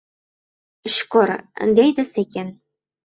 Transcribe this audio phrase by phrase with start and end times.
[0.95, 1.33] —Shukur,—
[1.81, 2.51] deydi sekin.